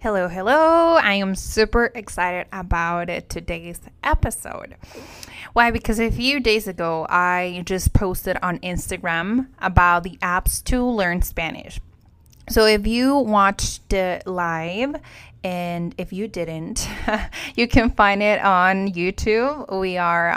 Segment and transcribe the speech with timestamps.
[0.00, 0.96] Hello, hello.
[0.96, 4.76] I am super excited about today's episode.
[5.54, 5.70] Why?
[5.70, 11.22] Because a few days ago, I just posted on Instagram about the apps to learn
[11.22, 11.80] Spanish.
[12.50, 14.96] So if you watched it live,
[15.42, 16.86] and if you didn't,
[17.56, 19.80] you can find it on YouTube.
[19.80, 20.36] We are.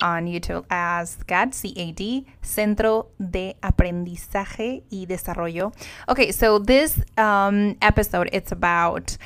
[0.00, 5.72] On YouTube as CAD, C-A-D, Centro de Aprendizaje y Desarrollo.
[6.08, 9.16] Okay, so this um, episode, it's about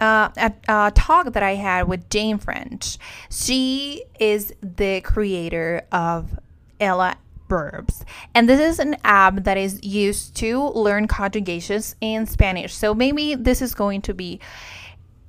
[0.00, 2.98] uh, a, a talk that I had with Jane French.
[3.30, 6.38] She is the creator of
[6.80, 7.16] Ella
[7.48, 8.04] verbs.
[8.34, 12.74] And this is an app that is used to learn conjugations in Spanish.
[12.74, 14.40] So maybe this is going to be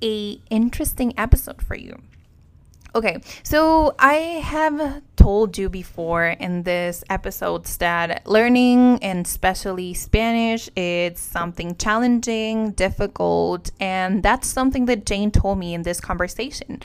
[0.02, 2.00] a interesting episode for you.
[2.92, 10.68] Okay, so I have told you before in this episode that learning and especially Spanish
[10.74, 16.82] it's something challenging, difficult, and that's something that Jane told me in this conversation.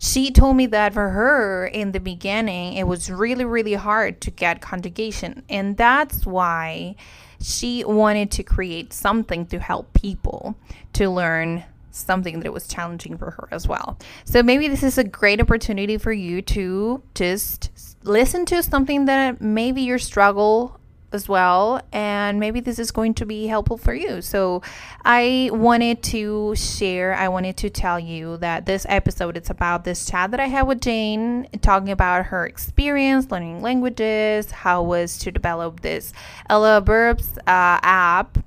[0.00, 4.30] She told me that for her in the beginning it was really really hard to
[4.30, 6.94] get conjugation, and that's why
[7.40, 10.56] she wanted to create something to help people
[10.92, 11.64] to learn
[11.98, 13.98] something that was challenging for her as well.
[14.24, 17.70] So maybe this is a great opportunity for you to just
[18.04, 20.78] listen to something that maybe you struggle
[21.12, 24.20] as well and maybe this is going to be helpful for you.
[24.20, 24.62] So
[25.04, 30.06] I wanted to share, I wanted to tell you that this episode it's about this
[30.06, 35.30] chat that I had with Jane talking about her experience learning languages, how was to
[35.30, 36.12] develop this
[36.48, 38.38] Ella Verbs uh, app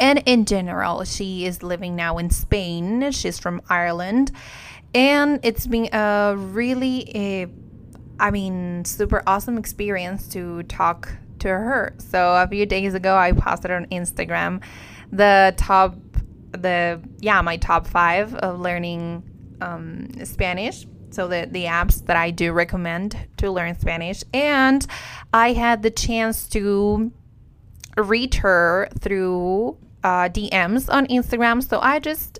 [0.00, 3.12] and in general, she is living now in Spain.
[3.12, 4.32] She's from Ireland.
[4.94, 7.46] And it's been a really, a,
[8.18, 11.94] I mean, super awesome experience to talk to her.
[11.98, 14.62] So a few days ago, I posted on Instagram
[15.12, 15.96] the top,
[16.52, 19.22] the, yeah, my top five of learning
[19.60, 20.86] um, Spanish.
[21.10, 24.24] So the, the apps that I do recommend to learn Spanish.
[24.32, 24.86] And
[25.32, 27.12] I had the chance to
[27.96, 31.66] reach her through uh, DMs on Instagram.
[31.66, 32.38] So I just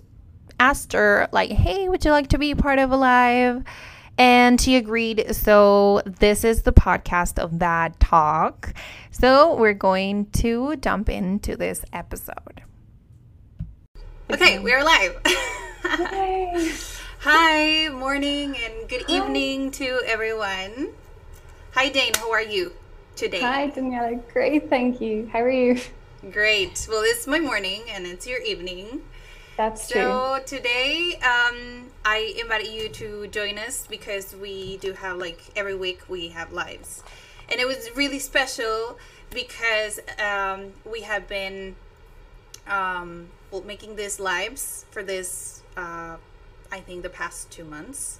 [0.59, 3.63] asked her, like, hey, would you like to be part of a live?
[4.17, 5.35] And she agreed.
[5.35, 8.73] So this is the podcast of that talk.
[9.09, 12.61] So we're going to jump into this episode.
[14.29, 15.19] Okay, we're live.
[17.23, 20.89] Hi, morning and good evening to everyone.
[21.73, 22.13] Hi, Jane.
[22.15, 22.71] How are you
[23.15, 23.41] today?
[23.41, 24.21] Hi, Daniela.
[24.31, 25.29] Great, thank you.
[25.31, 25.79] How are you?
[26.29, 26.85] Great.
[26.87, 29.01] Well, it's my morning and it's your evening.
[29.57, 30.01] That's true.
[30.01, 35.73] So today, um, I invited you to join us because we do have like every
[35.73, 37.01] week we have lives,
[37.49, 38.99] and it was really special
[39.31, 41.75] because um, we have been
[42.67, 45.63] um, well, making these lives for this.
[45.75, 46.17] Uh,
[46.71, 48.19] I think the past two months.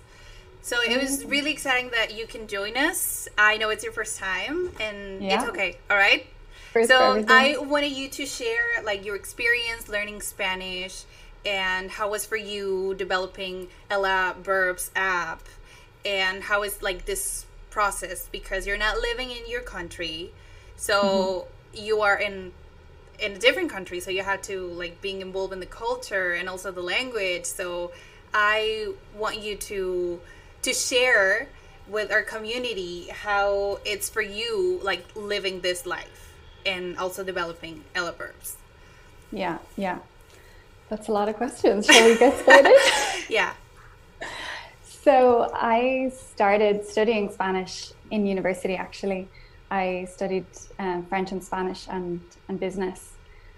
[0.64, 3.28] So it was really exciting that you can join us.
[3.38, 5.78] I know it's your first time, and it's okay.
[5.90, 6.26] All right.
[6.72, 7.24] For so.
[7.28, 11.04] I wanted you to share like your experience learning Spanish
[11.46, 15.42] and how was for you developing Ella Verbs app
[16.06, 20.32] and how is like this process because you're not living in your country,
[20.76, 21.86] so Mm-hmm.
[21.86, 22.52] you are in
[23.20, 26.50] in a different country, so you have to like being involved in the culture and
[26.50, 27.46] also the language.
[27.46, 27.92] So
[28.34, 30.20] I want you to
[30.64, 31.48] to share
[31.88, 36.21] with our community how it's for you like living this life
[36.66, 38.58] and also developing Verbs.
[39.32, 40.00] Yeah, yeah.
[40.90, 41.86] That's a lot of questions.
[41.86, 42.78] Shall we get started?
[43.30, 43.54] Yeah.
[44.84, 49.30] so, I started studying Spanish in university actually.
[49.70, 50.46] I studied
[50.80, 52.20] um, French and Spanish and,
[52.50, 53.14] and business.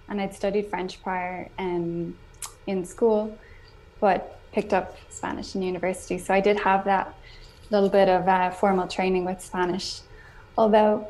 [0.08, 2.16] And I'd studied French prior um,
[2.68, 3.36] in school,
[4.00, 6.20] but picked up Spanish in university.
[6.20, 7.16] So, I did have that
[7.72, 10.02] little bit of uh, formal training with Spanish.
[10.56, 11.08] Although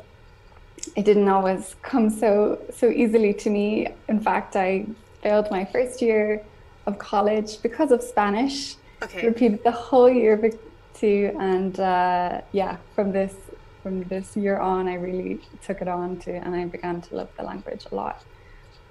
[0.96, 3.88] it didn't always come so so easily to me.
[4.08, 4.86] In fact, I
[5.22, 6.42] failed my first year
[6.86, 8.76] of college because of Spanish.
[9.02, 9.26] Okay.
[9.26, 10.52] Repeated the whole year
[10.94, 13.34] too, and uh, yeah, from this
[13.82, 17.28] from this year on, I really took it on to, and I began to love
[17.36, 18.22] the language a lot.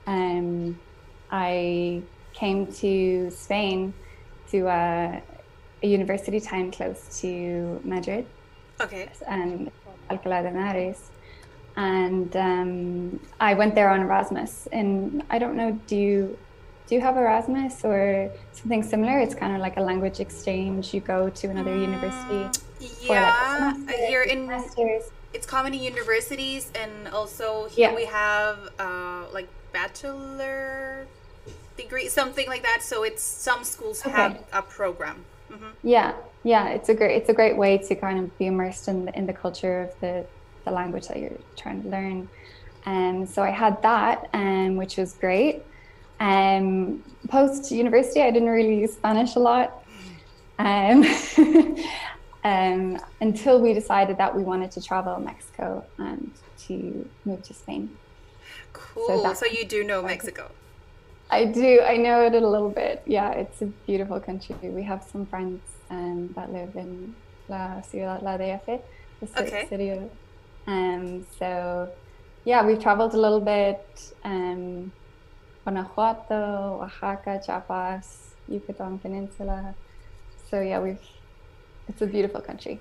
[0.06, 0.80] Um,
[1.32, 2.04] I
[2.34, 3.94] came to Spain
[4.52, 5.22] to a,
[5.82, 8.28] a university town close to Madrid.
[8.80, 9.10] Okay.
[9.28, 9.72] And
[10.10, 11.10] Alcalá de Henares.
[11.76, 14.68] And um, I went there on Erasmus.
[14.72, 16.38] And I don't know, do you
[16.88, 19.20] do you have Erasmus or something similar?
[19.20, 20.94] It's kind of like a language exchange.
[20.94, 22.60] You go to another university.
[23.02, 25.04] Yeah, like here in semesters.
[25.34, 27.96] it's common in universities, and also here yeah.
[27.96, 31.08] we have uh, like bachelor
[31.78, 32.84] degree, something like that.
[32.84, 34.12] So it's some schools okay.
[34.12, 35.24] have a program.
[35.50, 35.70] Mm-hmm.
[35.84, 39.06] Yeah, yeah, it's a great it's a great way to kind of be immersed in
[39.06, 40.26] the, in the culture of the
[40.66, 42.30] the language that you're trying to learn.
[42.86, 45.64] And um, so I had that, um, which was great.
[46.20, 49.84] Um, Post university, I didn't really use Spanish a lot.
[50.60, 51.06] Um,
[52.44, 56.32] um, until we decided that we wanted to travel Mexico and
[56.68, 57.98] to move to Spain.
[58.74, 59.24] Cool.
[59.24, 60.52] So, so you do know Mexico.
[61.30, 61.82] I do.
[61.82, 63.02] I know it a little bit.
[63.06, 64.56] Yeah, it's a beautiful country.
[64.62, 67.16] We have some friends um, that live in
[67.50, 68.82] La Ciudad La DF,
[69.20, 69.68] the okay.
[69.68, 70.10] city of.
[70.68, 71.90] Um, so,
[72.46, 74.14] yeah, we've traveled a little bit.
[74.24, 74.92] Um,
[75.64, 79.76] Guanajuato, Oaxaca, Chiapas, Yucatan Peninsula.
[80.50, 81.00] So yeah, we've.
[81.88, 82.80] It's a beautiful country.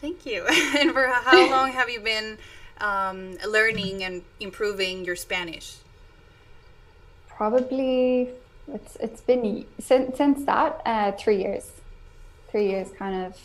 [0.00, 0.44] Thank you.
[0.78, 2.38] and for how long have you been
[2.80, 5.76] um, learning and improving your Spanish?
[7.28, 8.30] Probably
[8.68, 11.70] it's it's been since since that uh, three years,
[12.50, 13.36] three years kind of.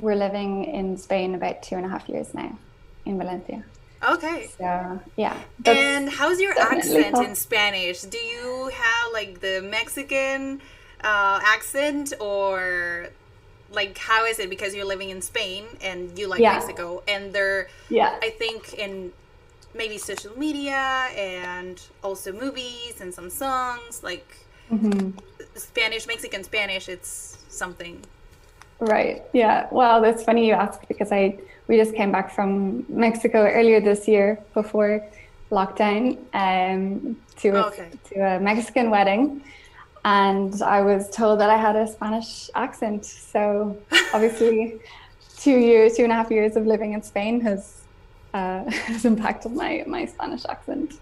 [0.00, 2.56] We're living in Spain about two and a half years now,
[3.04, 3.64] in Valencia.
[4.02, 4.48] Okay.
[4.56, 5.36] So yeah.
[5.64, 8.02] And how's your accent in Spanish?
[8.02, 10.60] Do you have like the Mexican
[11.02, 13.08] uh, accent or
[13.70, 16.54] like how is it because you're living in Spain and you like yeah.
[16.54, 19.12] Mexico and they're yeah I think in
[19.74, 24.26] maybe social media and also movies and some songs like
[24.70, 25.10] mm-hmm.
[25.54, 28.02] Spanish Mexican Spanish it's something
[28.80, 31.38] right yeah well that's funny you ask because I
[31.68, 35.06] we just came back from Mexico earlier this year before
[35.50, 37.90] lockdown um, to a, okay.
[38.10, 39.42] to a Mexican wedding,
[40.04, 43.04] and I was told that I had a Spanish accent.
[43.04, 43.76] So
[44.12, 44.80] obviously,
[45.36, 47.82] two years, two and a half years of living in Spain has
[48.34, 50.94] uh, has impacted my my Spanish accent.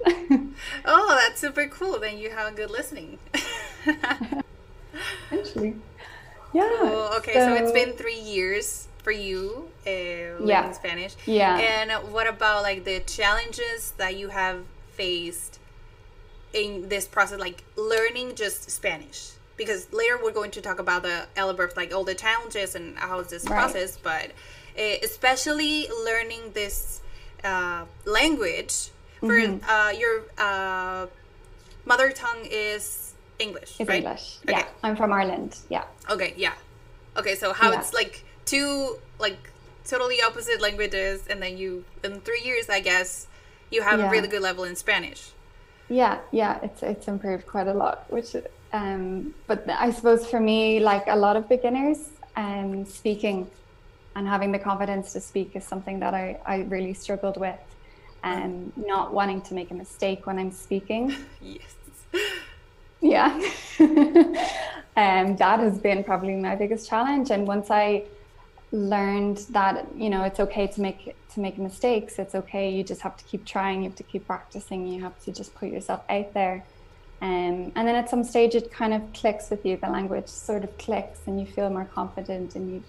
[0.84, 1.98] oh, that's super cool.
[1.98, 3.18] Then you have a good listening.
[5.30, 5.76] Essentially,
[6.56, 6.78] yeah.
[6.80, 7.10] Cool.
[7.18, 10.72] Okay, so, so it's been three years for you uh, learning yeah.
[10.72, 11.14] Spanish.
[11.26, 11.56] Yeah.
[11.58, 15.60] And what about like the challenges that you have faced
[16.52, 19.32] in this process, like learning just Spanish?
[19.56, 22.96] Because later we're going to talk about the Ella Verbs, like all the challenges and
[22.98, 23.56] how is this right.
[23.58, 24.32] process, but
[24.78, 27.00] uh, especially learning this
[27.44, 29.64] uh, language for mm-hmm.
[29.68, 31.06] Uh, your uh,
[31.86, 34.02] mother tongue is English, it's right?
[34.02, 34.38] English.
[34.44, 34.58] Okay.
[34.58, 35.58] Yeah, I'm from Ireland.
[35.68, 35.84] Yeah.
[36.10, 36.34] Okay.
[36.36, 36.52] Yeah.
[37.16, 37.34] Okay.
[37.34, 37.80] So how yeah.
[37.80, 39.50] it's like two like
[39.86, 43.26] totally opposite languages and then you in three years i guess
[43.70, 44.08] you have yeah.
[44.08, 45.30] a really good level in spanish
[45.88, 48.34] yeah yeah it's it's improved quite a lot which
[48.72, 53.48] um but i suppose for me like a lot of beginners um speaking
[54.16, 57.58] and having the confidence to speak is something that i i really struggled with
[58.24, 61.76] and um, not wanting to make a mistake when i'm speaking yes
[63.00, 63.40] yeah.
[63.78, 67.30] And um, that has been probably my biggest challenge.
[67.30, 68.04] And once i
[68.72, 72.70] learned that you know it's okay to make to make mistakes it's okay.
[72.70, 75.54] You just have to keep trying you have to keep practicing you have to just
[75.54, 76.64] put yourself out there.
[77.22, 80.64] Um, and then at some stage it kind of clicks with you the language sort
[80.64, 82.82] of clicks and you feel more confident and you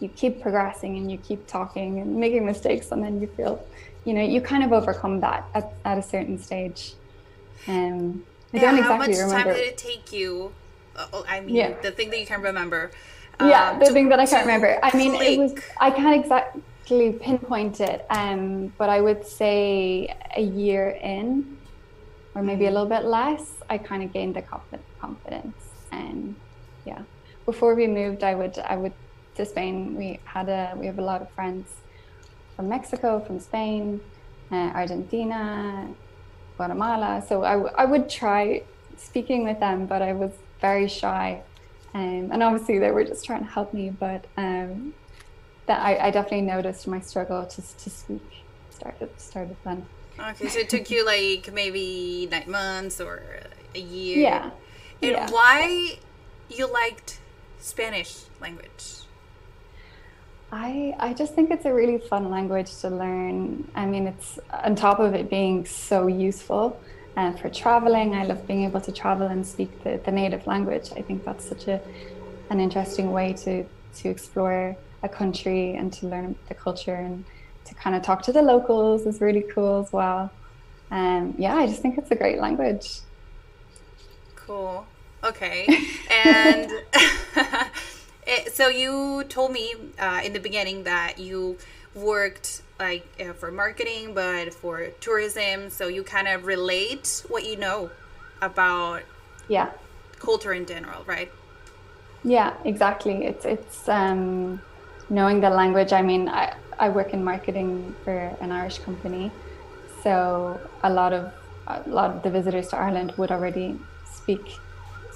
[0.00, 3.64] you keep progressing and you keep talking and making mistakes and then you feel
[4.04, 6.94] you know you kind of overcome that at, at a certain stage.
[7.66, 9.34] Um, I yeah, don't exactly how much remember.
[9.34, 10.52] time did it take you
[10.96, 11.80] uh, I mean yeah.
[11.82, 12.92] the thing that you can't remember
[13.40, 14.78] yeah, um, the to, thing that I can't remember.
[14.82, 15.28] I mean, click.
[15.28, 21.58] it was I can't exactly pinpoint it, um, but I would say a year in,
[22.34, 22.74] or maybe a mm-hmm.
[22.74, 24.42] little bit less, I kind of gained the
[25.00, 25.56] confidence.
[25.90, 26.34] And
[26.84, 27.02] yeah,
[27.44, 28.92] before we moved, I would I would
[29.36, 29.96] to Spain.
[29.96, 31.68] We had a we have a lot of friends
[32.56, 34.00] from Mexico, from Spain,
[34.52, 35.88] uh, Argentina,
[36.56, 37.24] Guatemala.
[37.28, 38.62] So I, I would try
[38.96, 41.42] speaking with them, but I was very shy
[41.94, 44.94] um, and obviously, they were just trying to help me, but um,
[45.66, 48.20] that I, I, definitely noticed my struggle just to speak
[48.70, 49.86] started started then.
[50.18, 53.22] Okay, so it took you like maybe nine months or
[53.76, 54.18] a year.
[54.18, 54.50] Yeah.
[55.02, 55.30] And yeah.
[55.30, 55.98] why
[56.50, 57.20] you liked
[57.60, 59.03] Spanish language?
[60.54, 63.68] I, I just think it's a really fun language to learn.
[63.74, 66.80] I mean, it's on top of it being so useful
[67.16, 68.14] uh, for traveling.
[68.14, 70.90] I love being able to travel and speak the, the native language.
[70.96, 71.80] I think that's such a
[72.50, 73.64] an interesting way to
[73.96, 77.24] to explore a country and to learn the culture and
[77.64, 80.30] to kind of talk to the locals is really cool as well.
[80.92, 83.00] Um, yeah, I just think it's a great language.
[84.36, 84.86] Cool.
[85.24, 85.66] Okay.
[86.10, 86.70] And
[88.26, 91.58] it, so you told me uh, in the beginning that you
[91.94, 95.70] worked like uh, for marketing, but for tourism.
[95.70, 97.90] So you kind of relate what you know
[98.42, 99.02] about
[99.48, 99.70] yeah
[100.18, 101.30] culture in general, right?
[102.24, 103.26] Yeah, exactly.
[103.26, 104.60] It's it's um,
[105.10, 105.92] knowing the language.
[105.92, 109.30] I mean, I I work in marketing for an Irish company,
[110.02, 111.32] so a lot of
[111.66, 114.58] a lot of the visitors to Ireland would already speak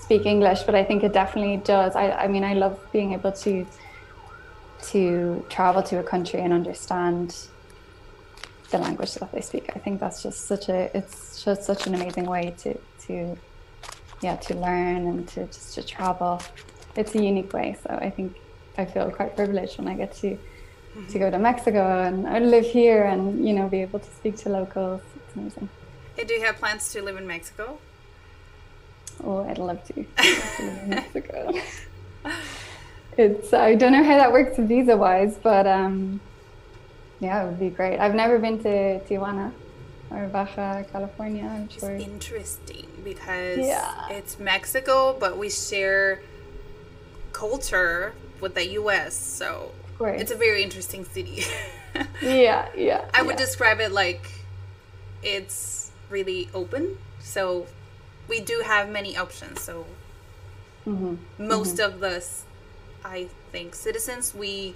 [0.08, 1.94] speak English, but I think it definitely does.
[1.94, 3.66] I, I mean, I love being able to
[4.92, 7.36] to travel to a country and understand
[8.70, 9.64] the language that they speak.
[9.76, 12.70] I think that's just such a it's just such an amazing way to
[13.06, 13.36] to
[14.22, 16.40] yeah to learn and to just to travel.
[16.96, 17.76] It's a unique way.
[17.82, 18.34] So I think
[18.78, 20.38] I feel quite privileged when I get to
[21.10, 24.36] to go to Mexico and I live here and you know be able to speak
[24.44, 25.02] to locals.
[25.16, 25.68] It's amazing.
[26.16, 27.78] Do you have plans to live in Mexico?
[29.24, 29.94] Oh, I'd love to.
[29.98, 31.52] Love to live in Mexico.
[33.16, 36.20] it's I don't know how that works visa wise, but um,
[37.20, 37.98] yeah, it would be great.
[37.98, 39.52] I've never been to Tijuana
[40.10, 41.44] or Baja California.
[41.44, 41.90] I'm sure.
[41.90, 44.08] It's interesting because Yeah.
[44.10, 46.20] it's Mexico, but we share
[47.32, 49.14] culture with the U.S.
[49.14, 51.44] So it's a very interesting city.
[52.22, 53.06] Yeah, yeah.
[53.12, 53.46] I would yeah.
[53.46, 54.30] describe it like
[55.22, 56.96] it's really open.
[57.18, 57.66] So
[58.28, 59.60] we do have many options.
[59.62, 59.86] So
[60.86, 61.46] Mm-hmm.
[61.46, 62.44] most of us,
[63.04, 64.74] I think, citizens, we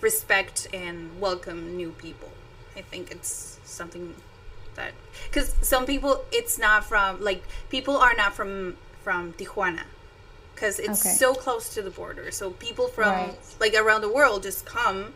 [0.00, 2.30] respect and welcome new people.
[2.76, 4.14] I think it's something
[4.74, 4.92] that
[5.28, 9.84] because some people, it's not from like people are not from from Tijuana
[10.54, 11.14] because it's Okay.
[11.16, 12.30] so close to the border.
[12.30, 13.38] So people from Right.
[13.60, 15.12] like around the world just come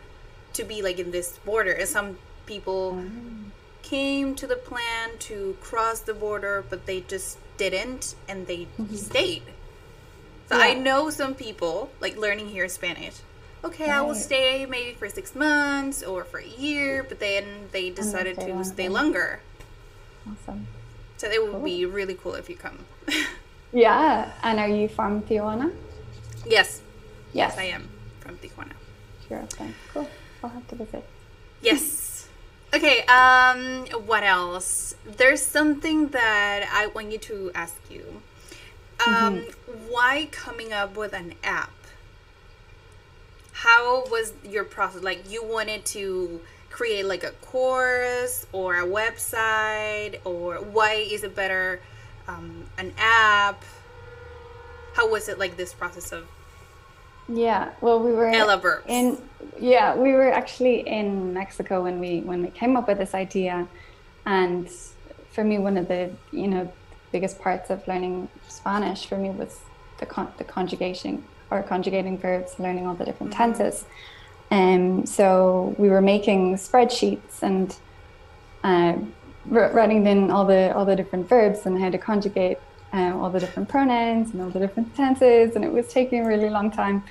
[0.53, 3.51] to be like in this border, and some people Mm.
[3.83, 8.95] came to the plan to cross the border, but they just didn't, and they mm-hmm.
[8.95, 9.43] stayed.
[10.49, 13.15] So I know some people like learning here Spanish.
[13.65, 17.91] Okay, I will stay maybe for six months or for a year, but then they
[17.91, 19.41] decided to stay longer.
[20.27, 20.39] longer.
[20.43, 20.67] Awesome.
[21.17, 22.79] So it would be really cool if you come.
[23.73, 25.73] Yeah, and are you from Tijuana?
[26.47, 26.81] yes,
[27.33, 28.73] Yes, I am from Tijuana.
[29.29, 29.43] Sure.
[29.53, 29.71] Okay.
[29.93, 30.09] Cool.
[30.43, 31.05] I'll have to visit.
[31.61, 32.06] Yes.
[32.77, 34.97] Okay, um what else?
[35.07, 38.21] There's something that I want you to ask you.
[39.07, 39.47] Um
[39.89, 41.73] why coming up with an app?
[43.53, 45.03] How was your process?
[45.03, 51.35] Like you wanted to create like a course or a website or why is it
[51.35, 51.81] better
[52.29, 53.63] um, an app?
[54.93, 56.29] How was it like this process of
[57.29, 57.71] Yeah.
[57.81, 59.19] Well, we were Ella in.
[59.59, 63.67] Yeah, we were actually in Mexico when we when we came up with this idea,
[64.25, 64.69] and
[65.33, 66.73] for me, one of the you know
[67.13, 69.61] biggest parts of learning Spanish for me was
[69.99, 73.85] the con- the conjugation or conjugating verbs, learning all the different tenses.
[74.51, 77.75] Um, so we were making spreadsheets and
[78.63, 78.95] uh,
[79.47, 82.59] wr- writing in all the all the different verbs and how to conjugate
[82.93, 86.29] um, all the different pronouns and all the different tenses, and it was taking a
[86.29, 87.05] really long time.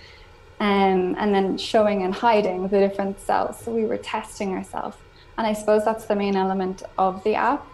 [0.57, 3.59] Um, and then showing and hiding the different cells.
[3.59, 4.95] So we were testing ourselves,
[5.37, 7.67] and I suppose that's the main element of the app.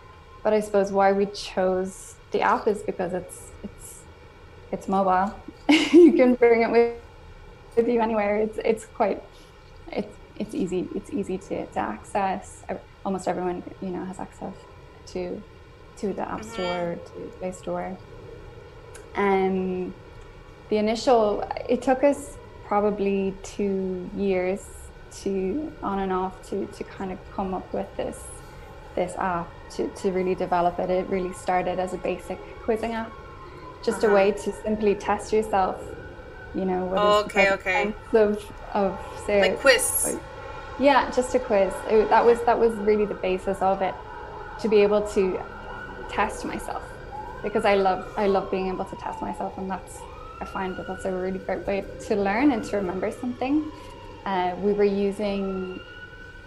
[0.44, 4.00] But I suppose why we chose the app is because it's it's
[4.72, 5.34] it's mobile.
[5.70, 6.98] you can bring it with
[7.76, 8.38] with you anywhere.
[8.38, 9.22] It's it's quite
[9.92, 12.64] it's it's easy it's easy to, to access.
[13.06, 14.56] Almost everyone you know has access
[15.08, 15.42] to
[16.02, 17.98] to the app store, to Play Store.
[19.16, 19.94] And
[20.70, 24.66] the initial it took us probably two years
[25.12, 28.20] to on and off to to kind of come up with this
[28.96, 30.90] this app to, to really develop it.
[30.90, 33.12] It really started as a basic quizzing app,
[33.84, 34.16] just a uh-huh.
[34.16, 35.78] way to simply test yourself.
[36.56, 37.94] You know, what Oh, okay, okay.
[38.14, 40.18] of of say like quiz?
[40.80, 41.74] yeah, just a quiz.
[41.90, 43.96] It, that was that was really the basis of it,
[44.62, 45.42] to be able to
[46.12, 46.84] test myself,
[47.44, 49.96] because I love I love being able to test myself, and that's
[50.42, 53.56] I find that that's a really great way to learn and to remember something.
[54.26, 55.80] Uh, we were using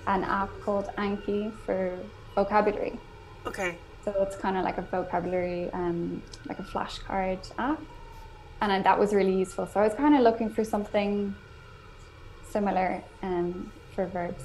[0.06, 1.78] an app called Anki for
[2.34, 2.98] vocabulary,
[3.46, 3.78] Okay.
[4.04, 7.80] so it's kind of like a vocabulary, um, like a flashcard app,
[8.60, 9.66] and I, that was really useful.
[9.66, 11.34] So I was kind of looking for something
[12.50, 14.44] similar um, for verbs,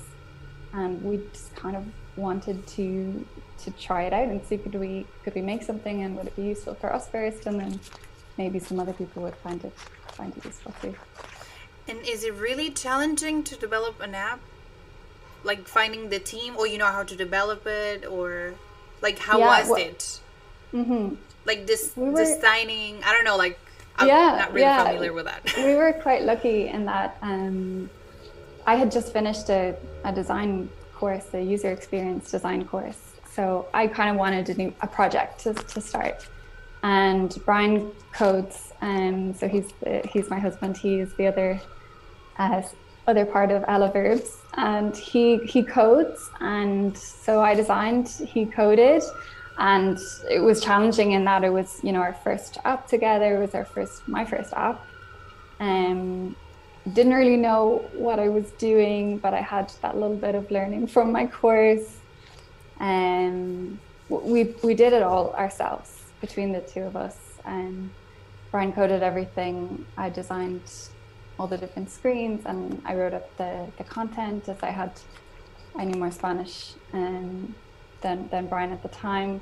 [0.73, 1.85] and we just kind of
[2.15, 3.25] wanted to
[3.63, 6.36] to try it out and see could we could we make something and would it
[6.36, 7.80] be useful for us first, and then
[8.38, 9.74] maybe some other people would find it
[10.13, 10.96] find it useful too.
[11.88, 14.39] And is it really challenging to develop an app?
[15.44, 18.54] Like finding the team, or you know how to develop it, or
[19.01, 20.20] like how Yeah, was well- it?
[20.72, 23.01] hmm Like this We were- designing?
[23.04, 23.38] I don't know.
[23.38, 23.58] Like
[23.98, 24.84] I'm Yeah, not really yeah.
[24.86, 25.42] familiar with that.
[25.58, 27.89] we were quite lucky in that um,
[28.68, 33.09] I had just finished a, a design course, a user experience design course.
[33.39, 36.27] So I kind of wanted a new a project to, to start.
[36.84, 40.75] And Brian codes, um, so he's the, he's my husband.
[40.75, 41.62] He's the other
[42.38, 42.62] uh,
[43.08, 48.10] other part of Ella Verbs, and he he codes, and so I designed.
[48.10, 49.03] He coded,
[49.58, 49.98] and
[50.29, 53.38] it was challenging in that it was you know our first app together.
[53.38, 54.86] It was our first my first app.
[55.62, 56.36] Um,
[56.91, 60.88] didn't really know what I was doing, but I had that little bit of learning
[60.88, 61.99] from my course.
[62.79, 67.17] Um, we we did it all ourselves between the two of us.
[67.45, 67.91] Um,
[68.51, 69.86] Brian coded everything.
[69.98, 70.71] I designed
[71.38, 74.91] all the different screens, and I wrote up the, the content as I had.
[75.75, 77.55] I knew more Spanish um,
[78.01, 79.41] than than Brian at the time.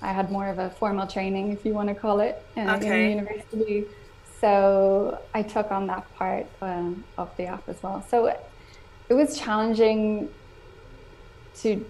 [0.00, 3.04] I had more of a formal training, if you want to call it, uh, Okay.
[3.06, 3.84] in university.
[4.40, 8.06] So I took on that part um, of the app as well.
[8.08, 8.40] So it,
[9.08, 10.28] it was challenging
[11.56, 11.84] to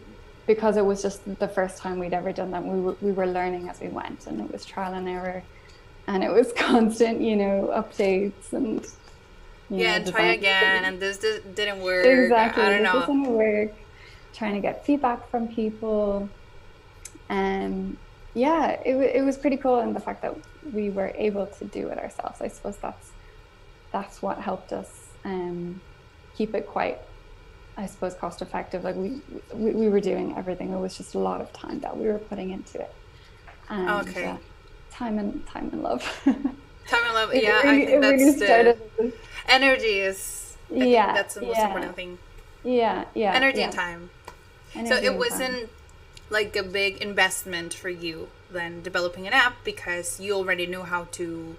[0.48, 2.64] because it was just the first time we'd ever done that.
[2.64, 5.44] We were, we were learning as we went, and it was trial and error,
[6.08, 8.84] and it was constant, you know, updates and
[9.70, 12.04] yeah, know, try again, and this di- didn't work.
[12.04, 12.64] exactly.
[12.64, 13.00] I don't This know.
[13.00, 13.72] doesn't work.
[14.32, 16.28] Trying to get feedback from people.
[17.30, 17.98] Um,
[18.34, 20.34] yeah, it, it was pretty cool, and the fact that
[20.72, 22.40] we were able to do it ourselves.
[22.40, 23.10] I suppose that's
[23.92, 24.90] that's what helped us
[25.24, 25.80] um,
[26.36, 26.98] keep it quite,
[27.78, 28.82] I suppose, cost effective.
[28.84, 29.20] Like we,
[29.54, 30.72] we we were doing everything.
[30.72, 32.92] It was just a lot of time that we were putting into it.
[33.70, 34.24] And, Okay.
[34.26, 34.36] uh,
[34.90, 36.02] time and time and love.
[36.24, 37.30] Time and love.
[37.34, 39.12] Yeah, really- I think really that's the started
[39.48, 40.56] energy is.
[40.70, 41.66] I think Yeah, that's the most yeah.
[41.66, 42.18] important thing.
[42.64, 43.34] Yeah, yeah.
[43.34, 43.64] Energy yeah.
[43.66, 44.10] and time.
[44.74, 45.70] Energy so it wasn't
[46.30, 51.04] like a big investment for you then developing an app because you already knew how
[51.12, 51.56] to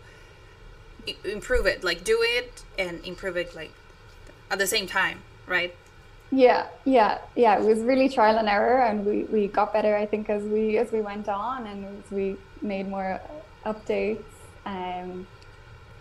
[1.24, 3.72] improve it like do it and improve it like
[4.52, 5.76] at the same time right
[6.32, 7.60] Yeah, yeah, yeah.
[7.60, 9.96] It was really trial and error, and we, we got better.
[9.96, 13.20] I think as we as we went on, and as we made more
[13.66, 14.24] updates.
[14.66, 15.28] Um,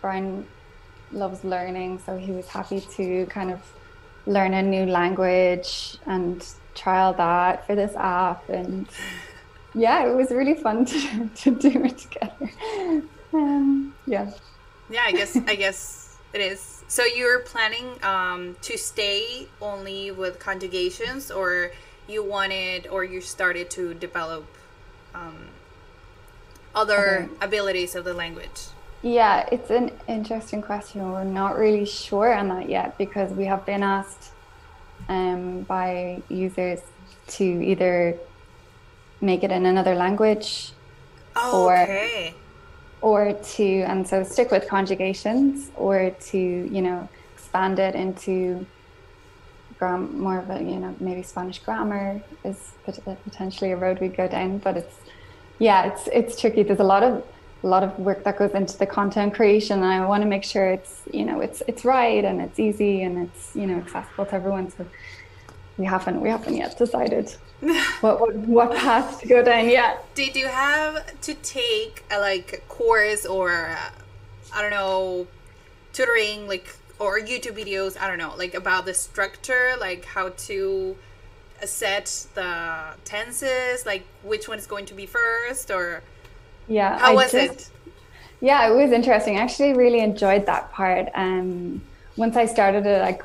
[0.00, 0.46] Brian
[1.12, 3.60] loves learning, so he was happy to kind of
[4.26, 8.48] learn a new language and trial that for this app.
[8.48, 8.86] And
[9.74, 12.50] yeah, it was really fun to, to do it together.
[13.32, 14.30] Um, yeah.
[14.88, 20.38] yeah i guess i guess it is so you're planning um, to stay only with
[20.38, 21.70] conjugations or
[22.08, 24.46] you wanted or you started to develop
[25.14, 25.48] um,
[26.74, 27.28] other Okay.
[27.42, 28.68] abilities of the language
[29.02, 31.12] Yeah, it's an interesting question.
[31.12, 34.32] We're not really sure on that yet because we have been asked
[35.08, 36.80] um, by users
[37.38, 38.18] to either
[39.20, 40.72] make it in another language
[41.36, 42.34] oh, Or- okay
[43.00, 48.66] or to, and so stick with conjugations or to, you know, expand it into
[49.78, 52.72] gram- more of a, you know, maybe Spanish grammar is
[53.24, 54.58] potentially a road we go down.
[54.58, 54.96] But it's,
[55.58, 56.62] yeah, it's it's tricky.
[56.62, 57.24] There's a lot of
[57.64, 60.44] a lot of work that goes into the content creation, and I want to make
[60.44, 64.26] sure it's, you know, it's it's right and it's easy and it's, you know, accessible
[64.26, 64.70] to everyone.
[64.70, 64.86] So
[65.78, 67.30] we haven't we haven't yet decided
[68.00, 70.04] what what, what path to go down yet.
[70.14, 73.90] Did you have to take a like course or uh,
[74.54, 75.26] I don't know
[75.92, 78.00] tutoring like or YouTube videos?
[78.00, 80.96] I don't know like about the structure, like how to
[81.64, 86.02] set the tenses, like which one is going to be first, or
[86.68, 86.98] Yeah.
[86.98, 87.70] how I was just- it?
[88.40, 89.36] Yeah, it was interesting.
[89.36, 91.08] I actually really enjoyed that part.
[91.14, 91.82] Um,
[92.16, 93.18] once I started it, I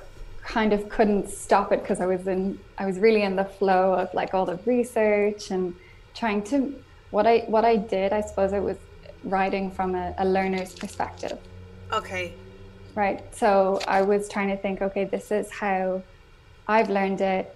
[0.44, 3.94] kind of couldn't stop it because I was in, I was really in the flow
[3.94, 5.76] of like all the research and
[6.14, 6.76] trying to.
[7.12, 8.78] What I what I did, I suppose, it was
[9.24, 11.40] writing from a, a learner's perspective,
[11.92, 12.40] Okay,
[12.96, 13.22] right?
[13.34, 16.04] So I was trying to think, okay, this is how
[16.68, 17.56] I've learned it.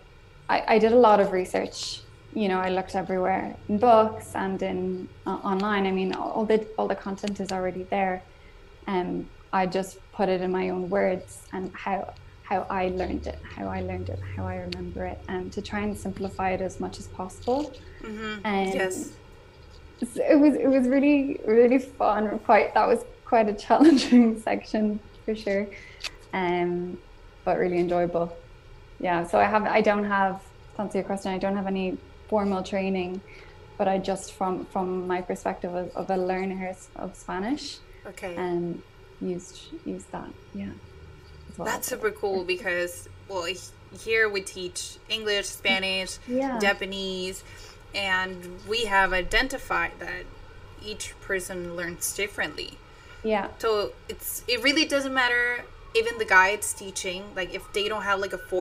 [0.49, 2.03] I, I did a lot of research.
[2.33, 5.87] You know, I looked everywhere in books and in uh, online.
[5.87, 8.23] I mean, all the all the content is already there,
[8.87, 12.13] and I just put it in my own words and how
[12.47, 15.81] how I learned it, how I learned it, how I remember it, and to try
[15.81, 17.73] and simplify it as much as possible.
[18.03, 19.11] And yes,
[20.13, 22.39] so it was it was really really fun.
[22.39, 25.67] Quite that was quite a challenging section for sure.
[26.33, 26.97] Um,
[27.43, 28.35] but really enjoyable.
[28.99, 29.27] Yeah.
[29.27, 30.41] So I have I don't have
[30.75, 31.33] to answer your question.
[31.33, 31.97] I don't have any
[32.29, 33.19] formal training,
[33.77, 38.35] but I just from from my perspective of, of a learner of Spanish, Okay.
[38.37, 38.81] and
[39.19, 39.55] used
[39.85, 40.29] used that.
[40.53, 40.71] Yeah.
[41.57, 41.65] As well.
[41.65, 43.47] That's super cool because well
[44.05, 46.59] here we teach English, Spanish, Yeah.
[46.59, 47.43] Japanese,
[47.95, 50.23] and we have identified that
[50.85, 52.77] each person learns differently.
[53.23, 53.47] yeah.
[53.57, 55.63] So it's it really doesn't matter
[55.95, 58.59] even the guides teaching like if they don't have like a four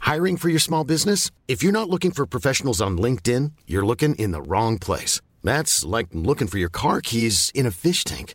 [0.00, 1.30] Hiring for your small business?
[1.48, 5.20] If you're not looking for professionals on LinkedIn, you're looking in the wrong place.
[5.44, 8.34] That's like looking for your car keys in a fish tank.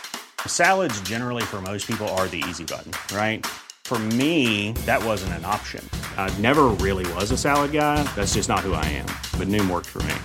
[0.47, 3.45] Salads, generally, for most people, are the easy button, right?
[3.83, 5.87] For me, that wasn't an option.
[6.17, 8.01] I never really was a salad guy.
[8.15, 9.07] That's just not who I am.
[9.37, 10.15] But Noom worked for me.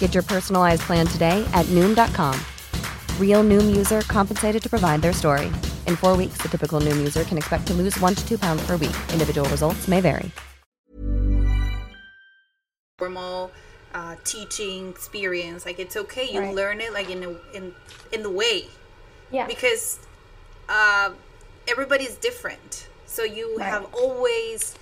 [0.00, 2.34] Get your personalized plan today at Noom.com.
[3.20, 5.46] Real Noom user compensated to provide their story.
[5.86, 8.66] In four weeks, the typical Noom user can expect to lose one to two pounds
[8.66, 8.96] per week.
[9.12, 10.32] Individual results may vary.
[12.98, 13.52] formal
[13.94, 15.64] uh, teaching experience.
[15.64, 16.52] Like it's okay, you Right.
[16.54, 17.72] learn it like in a, in
[18.12, 18.64] in the way
[19.30, 19.46] Yeah.
[19.46, 19.98] because
[20.68, 21.10] uh,
[21.66, 22.88] everybody's different.
[23.06, 23.68] So you Right.
[23.68, 24.74] have always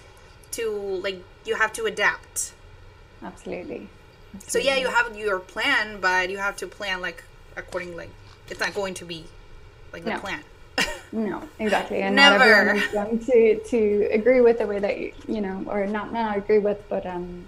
[0.52, 2.52] to like you have to adapt.
[3.22, 3.88] Absolutely.
[4.46, 7.24] So yeah, you have your plan, but you have to plan like
[7.56, 8.10] according like
[8.50, 9.24] it's not going to be
[9.92, 10.18] like the No.
[10.18, 10.40] plan.
[11.12, 12.02] No, exactly.
[12.02, 12.38] And Never.
[12.38, 15.86] not everyone is going to, to agree with the way that you, you know, or
[15.86, 17.46] not not agree with, but um,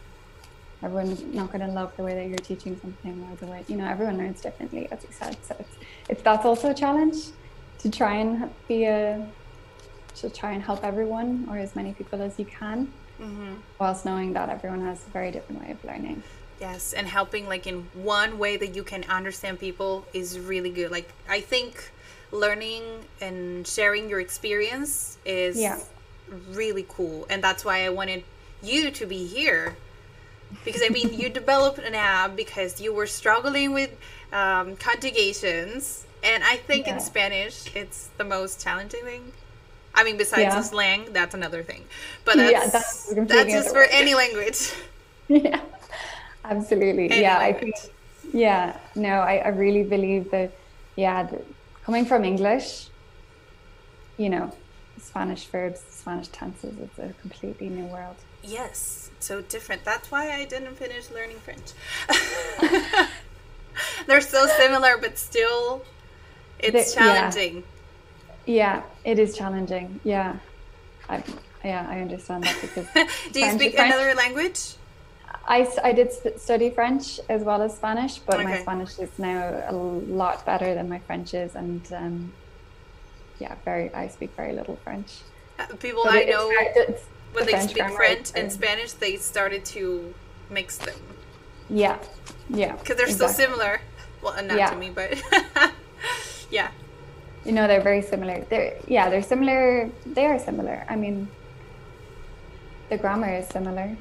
[0.83, 3.77] everyone's not going to love the way that you're teaching something or the way you
[3.77, 5.37] know everyone learns differently, as you said.
[5.43, 5.77] So it's,
[6.09, 7.17] it's that's also a challenge
[7.81, 9.27] to try and be a
[10.17, 13.55] to try and help everyone or as many people as you can, mm-hmm.
[13.79, 16.23] whilst knowing that everyone has a very different way of learning.
[16.61, 20.91] Yes, and helping like in one way that you can understand people is really good.
[20.91, 21.93] Like I think
[22.33, 22.83] learning
[23.21, 25.79] and sharing your experience is Yeah.
[26.51, 28.25] really cool, and that's why I wanted
[28.63, 29.77] you to be here.
[30.65, 33.91] Because I mean, you developed an app because you were struggling with
[34.33, 39.33] um, conjugations, and I think in Spanish it's the most challenging thing.
[39.95, 40.57] I mean, besides Yeah.
[40.57, 41.85] the slang, that's another thing.
[42.25, 44.73] But that's Yeah, that's that's, just for any language.
[45.29, 45.61] yeah
[46.45, 47.75] absolutely Any yeah i think
[48.33, 50.53] yeah no I, I really believe that
[50.97, 51.43] yeah the,
[51.85, 52.89] coming from english
[54.17, 54.53] you know
[54.99, 59.85] spanish verbs spanish tenses it's a completely new world Yes, so different.
[59.85, 61.73] That's why I didn't finish learning French.
[64.07, 65.85] They're so similar, but still,
[66.59, 67.03] it's yeah.
[67.31, 67.65] challenging.
[68.47, 70.37] yeah it is challenging yeah
[71.09, 71.23] I,
[71.63, 74.75] yeah i understand that because Do you French- speak French- another language?
[75.47, 79.73] I, I did study French as well as Spanish, but my Spanish is now a
[79.73, 82.33] lot better than my French is, and um,
[83.39, 85.11] yeah, very I speak very little French.
[85.59, 88.93] Uh, People But I it- know very- it's- when the they speak French and Spanish,
[88.93, 90.15] they started to
[90.51, 90.95] mix them
[91.69, 91.99] Yeah,
[92.49, 92.77] yeah.
[92.77, 93.81] because they're so similar.
[94.23, 94.71] Well, uh, not Yeah.
[94.71, 95.23] to me, but
[96.51, 96.71] yeah.
[97.45, 98.45] You know, they're very similar.
[98.51, 99.91] They're yeah, they're similar.
[100.05, 100.85] They are similar.
[100.89, 101.29] I mean,
[102.91, 103.97] the grammar is similar,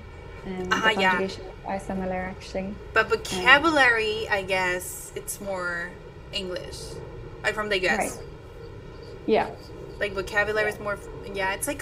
[0.45, 1.11] and Ah, the yeah.
[1.11, 2.73] conjugation are similar actually.
[2.93, 5.91] But vocabulary, I guess, it's more
[6.33, 6.79] English.
[7.43, 7.97] I'm from the US.
[8.17, 8.25] Right.
[9.27, 9.49] Yeah,
[9.99, 10.97] like vocabulary is more
[11.33, 11.79] yeah it's like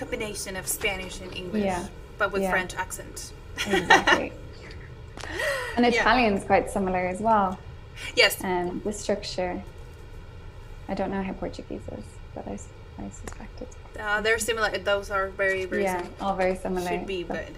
[0.00, 1.86] combination of spanish and english Yeah.
[2.20, 2.50] but with Yeah.
[2.54, 3.16] french accent
[3.66, 4.32] exactly.
[5.76, 7.58] and Italian's quite similar as well.
[8.22, 9.52] yes um, the structure.
[10.90, 12.56] I don't know how Portuguese is, but I,
[13.04, 16.88] I suspect it's uh, they're similar those are very very yeah, similar all very similar.
[16.88, 17.48] should be but- but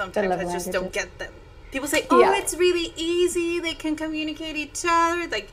[0.00, 1.32] sometimes i just don't get them
[1.72, 2.38] people say oh Yeah.
[2.40, 5.48] it's really easy they can communicate each other like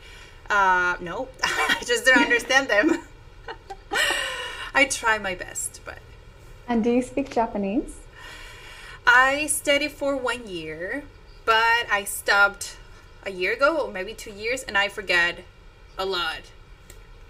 [0.50, 2.88] uh no i just don't understand them
[4.74, 5.77] i try my best
[6.68, 7.96] And do you speak Japanese?
[9.06, 11.04] I studied for one year,
[11.46, 12.78] but I stopped
[13.26, 15.40] a year ago, or maybe two years, and I forget
[15.98, 16.42] a lot.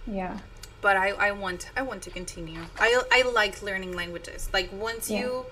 [0.08, 0.38] Yeah,
[0.82, 2.62] But I, I want I want to continue.
[2.80, 4.50] I, I like learning languages.
[4.54, 5.20] Like once Yeah.
[5.22, 5.46] you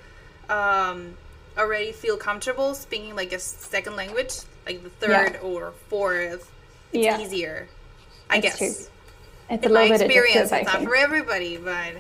[0.50, 1.16] um,
[1.58, 4.34] already feel comfortable speaking like a second language,
[4.66, 6.52] like the third or fourth,
[6.94, 7.20] it's Yeah.
[7.20, 7.68] easier.
[8.30, 8.58] I It's guess.
[8.58, 8.88] true.
[9.50, 11.96] it's in a my bit experience, addictive, it's not for everybody, but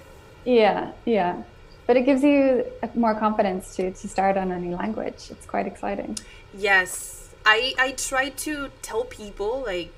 [0.45, 1.43] Yeah, yeah.
[1.87, 5.29] But it gives you uh, more confidence to, to start on any language.
[5.29, 6.17] It's quite exciting.
[6.57, 9.91] yes, I I try to tell people like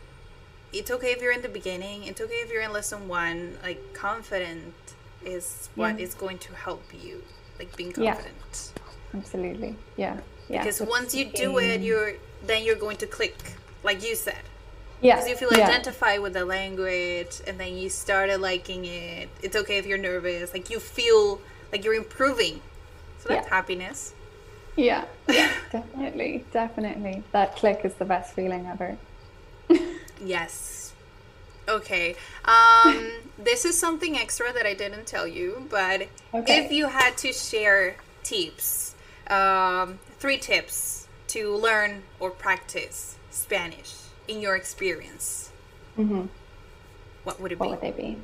[0.74, 2.04] it's okay if you're in the beginning.
[2.04, 3.58] It's okay if you're in lesson one.
[3.64, 4.74] Like confident
[5.24, 7.24] is what is going to help you.
[7.60, 8.14] Like being Yeah.
[8.16, 8.72] confident.
[9.16, 9.76] Absolutely.
[9.96, 10.18] Yeah.
[10.50, 10.64] Yeah.
[10.64, 12.14] Because With once you do it, you're
[12.46, 13.36] then you're going to click,
[13.84, 14.44] like you said.
[15.02, 15.16] yeah.
[15.16, 15.68] Because you feel yeah.
[15.70, 19.30] identified with the language, and then you started liking it.
[19.42, 20.54] It's okay if you're nervous.
[20.54, 21.40] Like you feel
[21.72, 22.62] like you're improving.
[23.20, 23.54] So that's Yeah.
[23.56, 24.14] happiness.
[24.76, 25.06] Yeah.
[25.28, 25.52] Yeah.
[25.72, 26.46] definitely.
[26.52, 27.24] Definitely.
[27.32, 28.98] That click is the best feeling ever.
[30.24, 30.94] Yes.
[31.70, 32.16] Okay.
[32.46, 36.66] Um, this is something extra that I didn't tell you, but Okay.
[36.66, 38.96] if you had to share tips,
[39.30, 43.94] um, three tips to learn or practice Spanish
[44.28, 45.52] in your experience,
[45.98, 46.26] mm-hmm.
[47.24, 47.68] what would it be?
[47.68, 48.18] What would they be?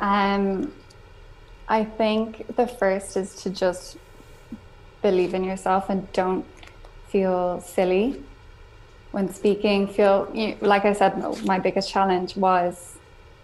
[0.00, 0.72] Um,
[1.68, 3.98] I think the first is to just
[5.02, 6.46] believe in yourself and don't
[7.08, 8.22] feel silly
[9.10, 9.86] when speaking.
[9.86, 10.28] Feel
[10.60, 12.96] like I said, my biggest challenge was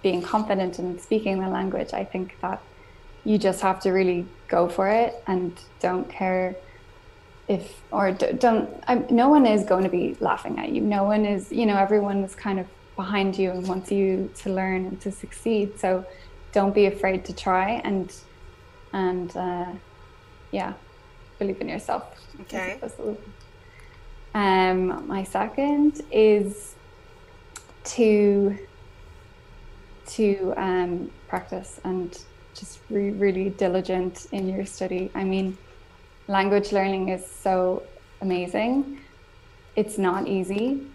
[0.03, 1.93] being confident in speaking the language.
[1.93, 2.63] I think that
[3.25, 6.57] you just have to really go for it and don't care
[7.49, 11.27] if or don't I, no one is going to be laughing at you no one
[11.27, 15.01] is you know everyone is kind of behind you and wants you to learn and
[15.03, 16.07] to succeed so
[16.55, 18.07] don't be afraid to try and
[18.93, 19.67] and uh,
[20.53, 20.73] yeah
[21.39, 22.05] believe in yourself
[22.43, 22.79] Okay.
[24.35, 26.75] um my second is
[27.85, 28.57] to
[30.07, 32.19] to um, practice and
[32.55, 35.11] just be really diligent in your study.
[35.15, 35.57] I mean,
[36.29, 37.83] language learning is so
[38.21, 39.01] amazing.
[39.77, 40.87] It's not easy,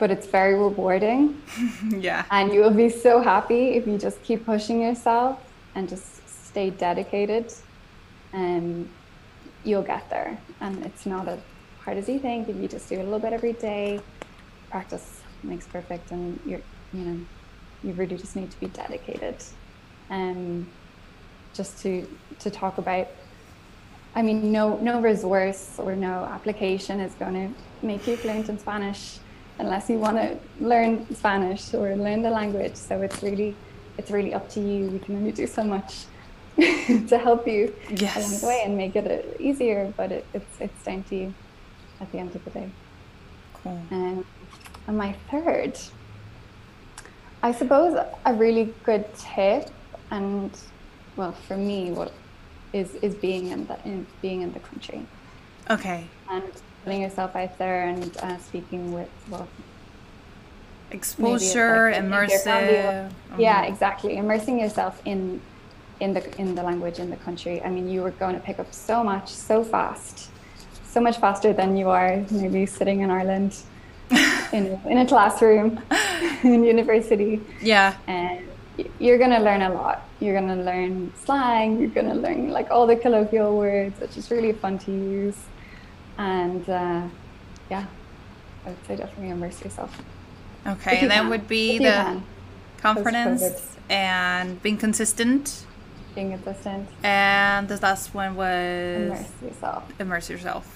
[0.00, 1.40] but it's very rewarding.
[1.90, 2.24] Yeah.
[2.30, 5.38] And you will be so happy if you just keep pushing yourself
[5.74, 7.52] and just stay dedicated.
[8.32, 8.88] And
[9.64, 10.38] you'll get there.
[10.60, 11.40] And it's not as
[11.82, 12.48] hard as you think.
[12.48, 14.00] If you just do a little bit every day,
[14.70, 16.10] practice makes perfect.
[16.10, 16.62] And you're,
[16.94, 17.20] you know,
[17.84, 19.36] you really just need to be dedicated.
[20.08, 20.66] Um,
[21.52, 22.06] just to
[22.38, 23.08] to talk about.
[24.14, 28.58] I mean, no no resource or no application is going to make you fluent in
[28.58, 29.18] Spanish
[29.60, 32.74] unless you want to learn Spanish or learn the language.
[32.74, 33.54] So it's really
[33.98, 34.88] it's really up to you.
[34.88, 36.04] We can only do so much
[36.56, 39.92] to help you along the way and make it easier.
[39.96, 41.34] But it, it's it's down to you
[42.00, 42.70] at the end of the day.
[43.62, 43.80] Cool.
[43.90, 44.24] Um,
[44.86, 45.78] and my third,
[47.42, 49.70] I suppose a really good tip,
[50.10, 50.50] and
[51.16, 52.12] well, for me, what
[52.72, 55.04] is is being in the in being in the country
[55.68, 56.04] Okay.
[56.30, 56.44] and
[56.84, 59.48] putting yourself out there and uh, speaking with well,
[60.92, 63.12] Exposure, like in- in your immersive.
[63.38, 64.16] Yeah, exactly.
[64.16, 65.40] Immersing yourself in
[66.00, 67.62] in the in the language in the country.
[67.62, 70.30] I mean, you are going to pick up so much so fast,
[70.84, 73.56] so much faster than you are maybe sitting in Ireland
[74.52, 75.80] in a, in a classroom
[76.42, 77.40] in university.
[77.60, 77.96] Yeah.
[78.06, 78.46] And
[78.98, 80.08] you're going to learn a lot.
[80.20, 81.78] You're going to learn slang.
[81.78, 85.36] You're going to learn like all the colloquial words, which is really fun to use.
[86.20, 87.02] And uh,
[87.70, 87.86] yeah,
[88.66, 89.90] I would say definitely immerse yourself.
[90.66, 90.96] Okay.
[90.96, 92.20] You And that would be If the
[92.82, 95.64] confidence and being consistent.
[96.14, 98.46] being consistent, And the last one was
[99.08, 99.82] immerse yourself.
[99.98, 100.66] immerse yourself.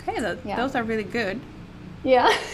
[0.00, 0.56] Okay, th- Yeah.
[0.56, 1.40] those are really good.
[2.02, 2.32] Yeah.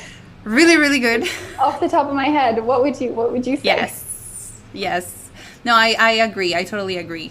[0.42, 1.28] Really, really good.
[1.58, 3.62] Off the top of my head, what would you what would you say?
[3.64, 4.50] Yes.
[4.72, 5.28] Yes.
[5.66, 6.54] No, I, I agree.
[6.54, 7.30] I totally agree.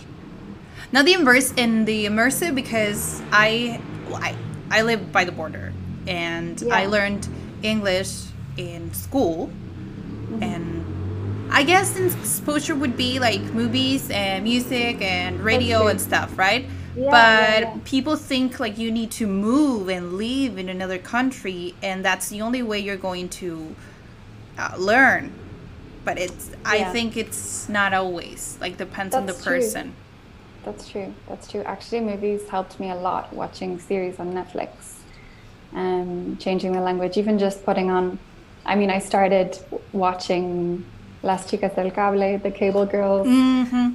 [0.91, 3.81] Now the immerse in the immersive because I
[4.13, 4.35] I
[4.71, 5.73] I live by the border
[6.07, 7.27] and I learned
[7.63, 8.25] English
[8.57, 9.49] in school
[10.41, 10.85] and
[11.51, 16.67] I guess exposure would be like movies and music and radio and stuff, right?
[16.95, 17.77] Yeah, but yeah, yeah.
[17.85, 22.41] people think like you need to move and live in another country and that's the
[22.41, 23.75] only way you're going to
[24.57, 25.31] uh, learn
[26.03, 26.91] but it's i Yeah.
[26.91, 29.93] think it's not always like depends on the person.
[29.93, 29.93] true.
[30.69, 31.13] That's true.
[31.27, 31.63] That's true.
[31.63, 34.69] Actually, movies helped me a lot watching series on Netflix,
[35.73, 38.19] um, changing the language, even just putting on.
[38.67, 39.57] I mean, I started
[39.93, 40.85] watching
[41.23, 43.89] Las Chicas del Cable, the Cable Girls, Mm-hmm.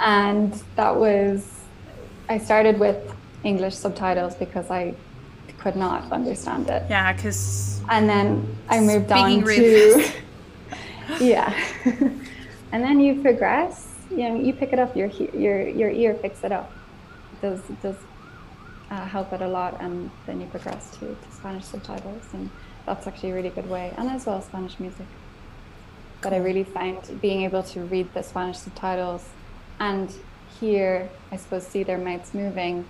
[0.00, 1.48] and that was.
[2.28, 2.98] I started with
[3.44, 4.94] English subtitles because I
[5.58, 6.82] could not understand it.
[6.90, 8.28] yeah because and then
[8.68, 10.04] I moved on to
[11.20, 11.54] yeah,
[12.72, 13.92] and then you progress.
[14.10, 14.96] You know, you pick it up.
[14.96, 16.72] Your your your ear picks it up.
[17.32, 17.96] It does it does
[18.90, 22.50] uh, help it a lot, and then you progress to, to Spanish subtitles, and
[22.84, 23.92] that's actually a really good way.
[23.96, 25.06] And as well Spanish music.
[26.22, 29.28] But I really find being able to read the Spanish subtitles
[29.78, 30.12] and
[30.60, 32.86] hear, I suppose, see their mouths moving,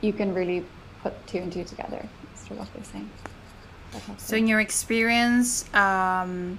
[0.00, 0.64] you can really
[1.02, 3.10] put two and two together as to what they're saying.
[4.16, 6.58] So, in your experience, um,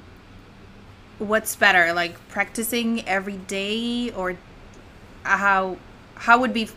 [1.19, 4.38] what's better, like practicing every day, or
[5.23, 5.78] how
[6.15, 6.69] how would be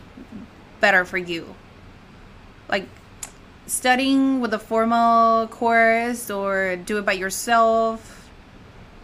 [0.79, 1.55] better for you?
[2.69, 2.87] Like
[3.65, 8.29] studying with a formal course, or do it by yourself?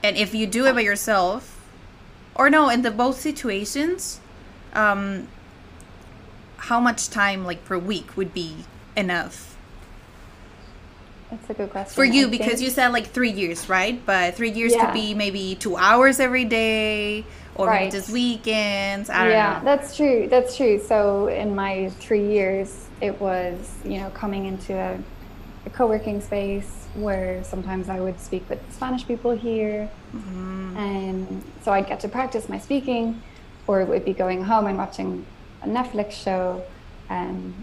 [0.04, 1.62] And if you do it by yourself,
[2.36, 4.20] or no, in the both situations,
[4.74, 5.28] um,
[6.58, 8.66] how much time, like per week, would be
[8.98, 9.53] enough?
[11.34, 11.96] That's a good question.
[11.96, 14.00] For you, I because think- you said like three years, right?
[14.06, 14.86] But three years Yeah.
[14.86, 17.92] could be maybe two hours every day, or maybe Right.
[17.92, 19.10] just weekends.
[19.10, 19.66] I don't yeah, know.
[19.66, 20.28] that's true.
[20.30, 20.80] That's true.
[20.80, 25.00] So in my three years, it was you know coming into a,
[25.66, 30.78] a co-working space where sometimes I would speak with Spanish people here, mm-hmm.
[30.78, 33.24] and so I'd get to practice my speaking,
[33.66, 35.26] or it would be going home and watching
[35.64, 36.62] a Netflix show,
[37.10, 37.56] and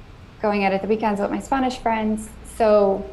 [0.42, 2.28] going out at the weekends with my Spanish friends.
[2.56, 3.04] So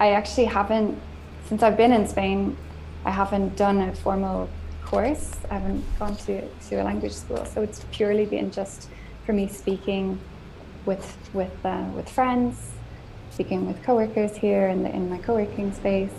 [0.00, 0.98] I actually haven't,
[1.46, 2.56] since I've been in Spain,
[3.04, 4.48] I haven't done a formal
[4.82, 5.36] course.
[5.50, 7.44] I haven't gone to, to a language school.
[7.44, 8.88] So it's purely been just
[9.26, 10.18] for me speaking
[10.86, 12.56] with with uh, with friends,
[13.30, 16.18] speaking with coworkers here in the, in my co-working space,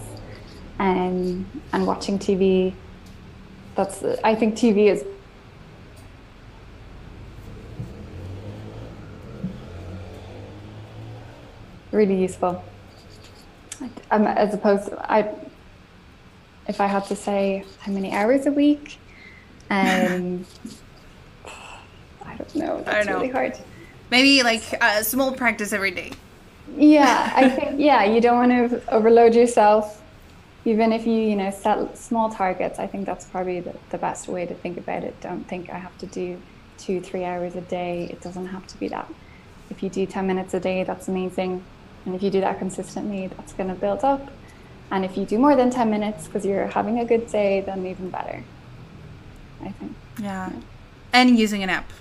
[0.78, 2.74] and and watching TV.
[3.76, 5.04] That's I think TV is
[11.92, 12.64] really useful.
[14.12, 15.34] Um, as opposed to, I,
[16.68, 19.00] if I had to say how many hours a week,
[19.70, 20.46] um,
[22.26, 22.82] I don't know.
[22.84, 23.14] That's know.
[23.16, 23.58] really hard.
[24.10, 26.12] Maybe like a small practice every day.
[26.76, 30.02] Yeah, I think yeah, you don't want to overload yourself.
[30.66, 34.28] Even if you you know set small targets, I think that's probably the, the best
[34.28, 35.20] way to think about it.
[35.22, 36.40] Don't think I have to do
[36.78, 38.08] two three hours a day.
[38.12, 39.12] It doesn't have to be that.
[39.70, 41.64] If you do ten minutes a day, that's amazing,
[42.06, 44.32] and if you do that consistently, that's going to build up.
[44.92, 47.86] And if you do more than ten minutes because you're having a good day, then
[47.86, 48.44] even better.
[49.62, 50.52] I think Yeah,
[51.14, 51.92] and using an app.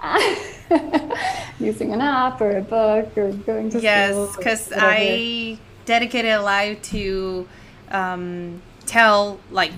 [1.60, 4.72] using an app or a book or going to yes, school, because.
[4.74, 5.58] I
[5.90, 7.48] dedicated a life to
[7.90, 9.72] um, tell like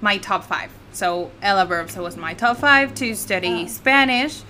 [0.00, 0.70] my top five.
[0.92, 4.42] So Ella Verbs was my top five to study Spanish.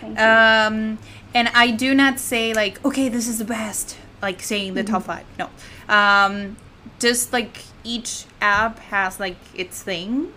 [0.00, 0.24] Thank you.
[0.24, 0.98] Um,
[1.34, 5.04] and I do not say like, okay, this is the best, like saying the top
[5.04, 5.24] five.
[5.38, 5.48] No,
[5.88, 6.56] um,
[6.98, 10.32] just like each app has like its thing,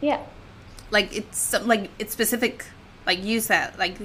[0.00, 0.20] yeah.
[0.90, 2.66] like it's some- like it's specific.
[3.06, 3.96] Like you said, like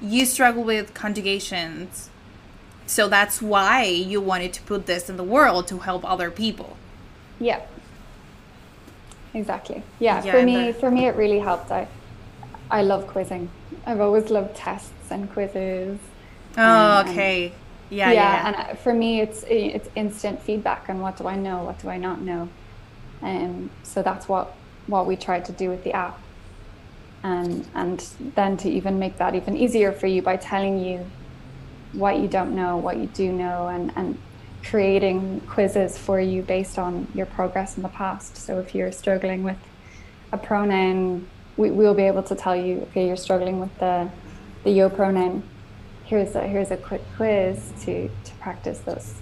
[0.00, 2.10] you struggle with conjugations,
[2.86, 6.76] so that's why you wanted to put this in the world to help other people.
[7.40, 7.60] Yeah.
[9.34, 9.82] Exactly.
[9.98, 11.70] Yeah, Yeah, for me the- for me it really helped.
[11.70, 11.88] I
[12.70, 13.48] I love quizzing.
[13.86, 16.00] I've always loved tests and quizzes.
[16.56, 17.60] Oh, Um, okay.
[17.90, 18.46] Yeah, yeah, yeah.
[18.46, 21.88] and uh, for me it's it's instant feedback on what do I know, what do
[21.88, 22.48] I not know.
[23.22, 26.18] Um so that's what what we tried to do with the app.
[27.22, 31.12] And and then to even make that even easier for you by telling you
[31.92, 34.18] what you don't know, what you do know, and, and
[34.64, 38.36] creating quizzes for you based on your progress in the past.
[38.36, 39.58] So if you're struggling with
[40.32, 44.10] a pronoun, we, we'll be able to tell you, okay, you're struggling with the,
[44.64, 45.42] the yo pronoun.
[46.04, 49.14] Here's a, here's a quick quiz to, to practice those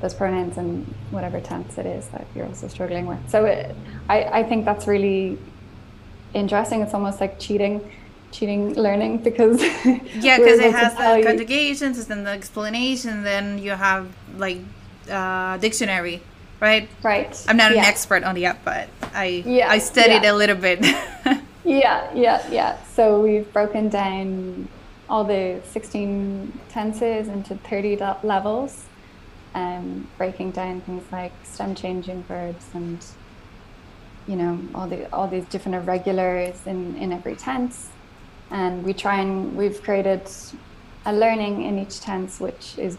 [0.00, 3.18] those pronouns and whatever tense it is that you're also struggling with.
[3.28, 3.76] So it,
[4.08, 5.38] I, I think that's really
[6.34, 6.80] interesting.
[6.80, 7.90] It's almost like cheating,
[8.32, 9.98] cheating learning because Yeah,
[10.38, 13.22] because it has the conjugations and then the explanation.
[13.22, 14.58] Then you have like
[15.10, 16.22] uh, dictionary,
[16.60, 16.88] right?
[17.02, 17.44] Right.
[17.46, 20.32] I'm not an expert on the app, but I Yeah, I studied yeah.
[20.32, 20.84] a little bit.
[21.64, 22.82] Yeah, yeah, yeah.
[22.94, 24.68] So we've broken down
[25.08, 28.84] all the 16 tenses into 30 levels,
[29.54, 33.04] um, breaking down things like stem changing verbs and
[34.28, 37.88] you know all the all these different irregulars in in every tense,
[38.50, 40.22] and we try and we've created
[41.06, 42.96] a learning in each tense which is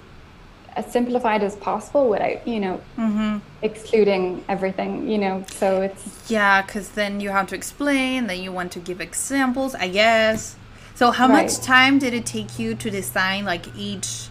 [0.75, 3.37] as simplified as possible without you know mm-hmm.
[3.61, 8.27] excluding everything you know so it's yeah, because then you have to explain.
[8.27, 10.55] Then you want to give examples, I guess.
[10.95, 14.29] So how much time did it take you to design like each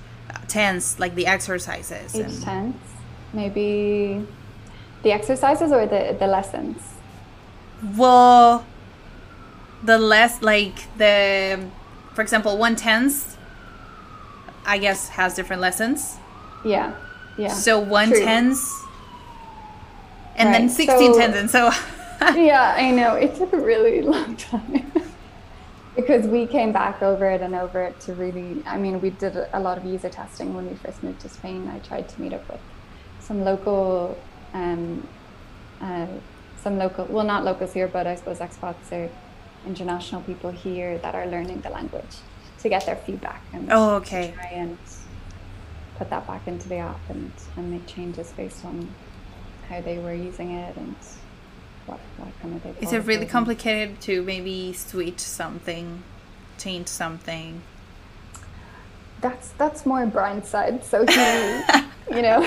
[0.49, 2.15] tense, like the exercises?
[2.15, 2.77] each and- tense
[3.33, 4.27] maybe
[5.03, 6.79] the exercises or the the lessons
[7.97, 8.65] Well,
[9.83, 11.59] the less like the,
[12.15, 13.37] for example, one tense,
[14.67, 16.20] I guess has different lessons.
[16.65, 16.93] Yeah
[17.39, 18.73] yeah So one tense,
[20.37, 21.41] and then Right, sixteen so- tenses.
[21.41, 21.71] And so
[22.41, 23.15] yeah, I know.
[23.15, 24.93] It took a really long time.
[25.97, 29.37] because we came back over it and over it to really, I mean, we did
[29.53, 31.69] a lot of user testing when we first moved to Spain.
[31.69, 32.61] I tried to meet up with
[33.21, 34.19] some local,
[34.55, 35.07] um,
[35.81, 36.07] uh,
[36.63, 39.09] some local, well, not locals here, but I suppose expats or
[39.67, 42.17] international people here that are learning the language
[42.63, 44.33] to get their feedback and oh, okay.
[44.35, 44.79] try and
[46.01, 48.89] put that back into the app and, and make changes based on
[49.69, 50.97] how they were using it and
[51.85, 56.03] what, what kind of they Is it really complicated to maybe switch something,
[56.57, 57.61] change something?
[59.21, 60.83] That's that's more Brian's side.
[60.83, 61.13] So he,
[62.17, 62.41] you know.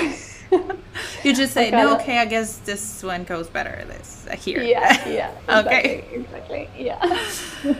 [1.23, 1.95] you just say no.
[1.97, 3.85] Okay, I guess this one goes better.
[3.87, 4.63] This uh, here.
[4.63, 5.07] Yeah.
[5.07, 5.31] Yeah.
[5.47, 6.05] Exactly, okay.
[6.11, 6.69] Exactly.
[6.75, 7.75] Yeah.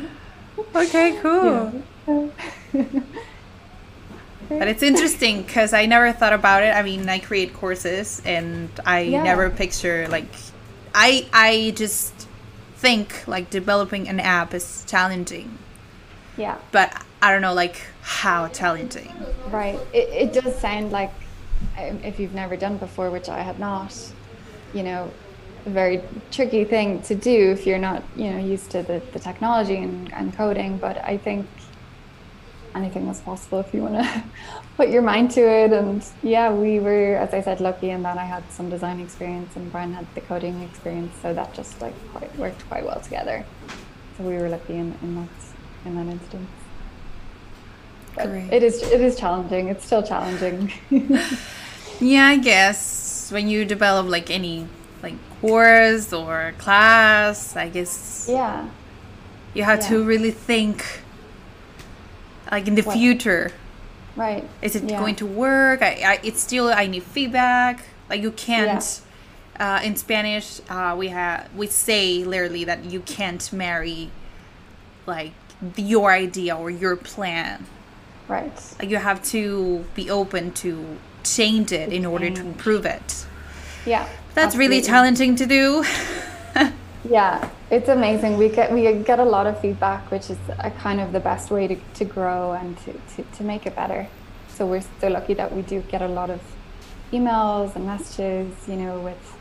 [0.75, 1.17] okay.
[1.19, 1.83] Cool.
[2.07, 2.99] Yeah.
[4.49, 6.75] But it's interesting because I never thought about it.
[6.75, 9.23] I mean, I create courses and I yeah.
[9.23, 10.27] never picture like
[10.93, 12.13] I I just
[12.75, 15.57] think like developing an app is challenging.
[16.37, 16.57] Yeah.
[16.71, 19.11] But I don't know like how challenging.
[19.49, 19.79] Right.
[19.93, 21.11] It, it does sound like
[21.77, 23.95] um, if you've never done before, which I have not,
[24.73, 25.09] you know,
[25.65, 29.19] a very tricky thing to do if you're not, you know, used to the, the
[29.19, 30.77] technology and, and coding.
[30.77, 31.47] But I think
[32.75, 34.23] anything is possible if you want to
[34.77, 35.71] put your mind to it.
[35.71, 39.55] And yeah, we were, as I said, lucky in that I had some design experience
[39.55, 43.45] and Brian had the coding experience, so that just like quite worked quite well together.
[44.17, 45.29] So we were lucky in, in that
[45.85, 46.49] in that instance.
[48.15, 48.53] But Great.
[48.53, 49.69] It is it is challenging.
[49.69, 50.71] It's still challenging.
[51.99, 54.67] yeah, I guess when you develop like any
[55.01, 58.27] like course or class, I guess.
[58.29, 58.69] Yeah.
[59.53, 59.89] You have yeah.
[59.89, 61.02] to really think
[62.53, 62.97] like in the what?
[62.97, 63.51] future.
[64.15, 64.47] Right.
[64.61, 64.99] Is it yeah.
[64.99, 65.81] going to work?
[65.81, 67.83] I, I, it's still i need feedback.
[68.09, 69.01] Like you can't
[69.59, 69.77] yeah.
[69.77, 74.11] uh, in spanish uh, we have we say literally that you can't marry
[75.07, 75.33] like
[75.75, 77.65] your idea or your plan.
[78.27, 78.75] Right.
[78.79, 83.25] Like you have to be open to change it in order to improve it.
[83.85, 84.77] Yeah that's absolutely.
[84.77, 85.83] really challenging to do
[87.09, 88.37] Yeah, it's amazing.
[88.37, 91.51] We get we get a lot of feedback, which is a kind of the best
[91.51, 94.07] way to, to grow and to, to, to make it better.
[94.47, 96.39] So we're so lucky that we do get a lot of
[97.11, 99.35] emails and messages, you know, with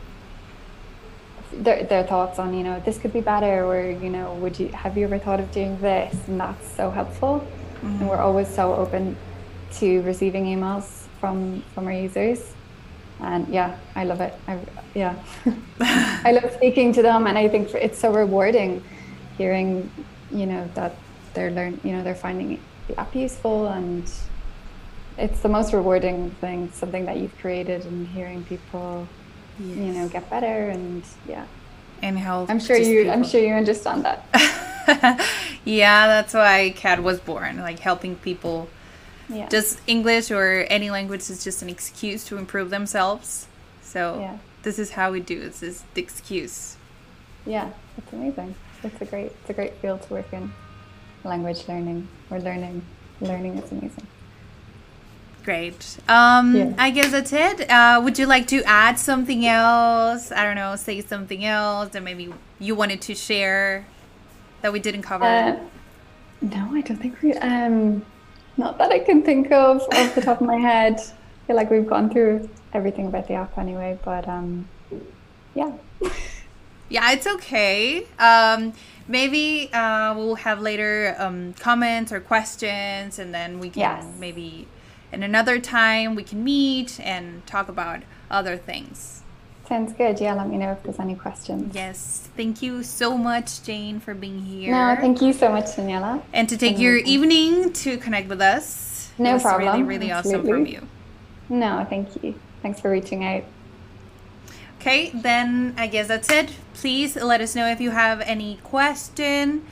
[1.53, 4.69] their, their thoughts on, you know, this could be better, or you know, would you
[4.69, 6.17] have you ever thought of doing this?
[6.27, 7.47] And that's so helpful.
[7.77, 7.87] Mm-hmm.
[7.87, 9.17] And we're always so open
[9.75, 12.55] to receiving emails from from our users
[13.23, 14.59] and yeah i love it I,
[14.95, 15.15] yeah
[16.25, 18.83] i love speaking to them and i think it's so rewarding
[19.39, 19.91] hearing
[20.31, 20.95] you know that
[21.35, 24.11] they're learn you know they're finding the app useful and
[25.19, 29.07] it's the most rewarding thing something that you've created and hearing people
[29.59, 29.77] yes.
[29.77, 31.47] you know get better and yeah
[32.03, 33.13] and help i'm sure you people.
[33.13, 34.27] i'm sure you understand that
[35.65, 38.69] yeah that's why CAD was born like helping people
[39.29, 39.49] yeah.
[39.49, 43.47] Just English or any language is just an excuse to improve themselves.
[43.83, 44.39] So yeah.
[44.63, 45.41] this is how we do.
[45.41, 46.77] This is the excuse.
[47.47, 48.55] Yeah, it's amazing.
[48.83, 50.53] It's a great, it's a great field to work in.
[51.25, 52.83] Language learning or learning,
[53.21, 54.07] learning is amazing.
[55.45, 55.99] Great.
[56.09, 56.73] Um, yeah.
[56.79, 57.69] I guess that's it.
[57.69, 60.31] Uh, would you like to add something else?
[60.31, 63.87] I don't know, say something else that maybe you wanted to share
[64.63, 65.25] that we didn't cover.
[65.25, 65.59] Uh,
[66.41, 67.35] no, I don't think we.
[67.35, 68.05] Um,
[68.57, 70.95] not that I can think of off the top of my head.
[70.99, 74.69] I feel like we've gone through everything about the app anyway, but um,
[75.55, 75.73] yeah.
[76.89, 78.07] yeah, it's okay.
[78.19, 78.73] Um,
[79.09, 84.07] maybe uh, we'll have later um, comments or questions, and then we can yes.
[84.19, 84.69] maybe
[85.13, 89.22] in another time we can meet and talk about other things.
[89.69, 90.21] Sounds good.
[90.21, 91.75] Yeah, let me know if there's any questions.
[91.75, 92.29] Yes.
[92.37, 94.73] Thank you so much, Jane, for being here.
[94.73, 96.23] No, thank you so much, Daniela.
[96.33, 99.11] And to take your evening to connect with us.
[99.19, 99.69] No problem.
[99.69, 100.51] really, really Absolutely.
[100.51, 100.89] awesome from you.
[101.49, 102.35] No, thank you.
[102.63, 103.45] Thanks for reaching out.
[104.81, 106.55] Okay, then I guess that's it.
[106.75, 109.65] Please let us know if you have any question,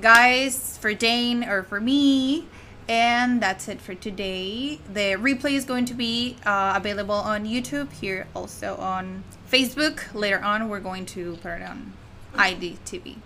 [0.00, 2.46] guys, for Jane or for me.
[2.88, 4.78] And that's it for today.
[4.92, 10.12] The replay is going to be uh, available on YouTube, here also on Facebook.
[10.14, 11.92] Later on, we're going to put it on
[12.34, 13.16] IGTV.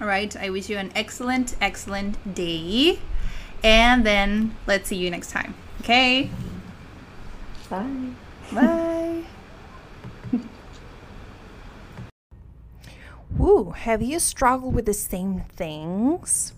[0.00, 0.34] All right.
[0.36, 2.98] I wish you an excellent, excellent day.
[3.62, 5.54] And then let's see you next time.
[5.80, 6.30] Okay.
[7.68, 8.10] Bye.
[8.52, 9.22] Bye.
[13.36, 16.52] Woo, have you struggled with the same things?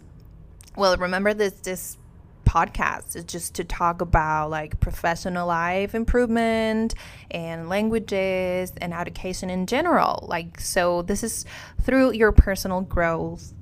[0.77, 1.99] Well, remember this this
[2.53, 6.95] podcast is just to talk about like professional life improvement
[7.31, 10.27] and languages and education in general.
[10.29, 11.47] Like, so this is
[11.83, 13.55] through your personal growth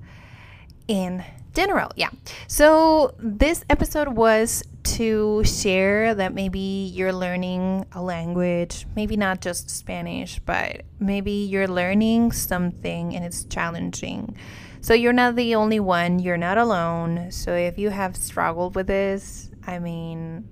[0.89, 1.25] in
[1.55, 1.91] general.
[1.95, 2.11] Yeah.
[2.49, 9.71] So this episode was to share that maybe you're learning a language, maybe not just
[9.71, 14.37] Spanish, but maybe you're learning something and it's challenging.
[14.83, 17.31] So you're not the only one, you're not alone.
[17.31, 20.49] So if you have struggled with this, I mean,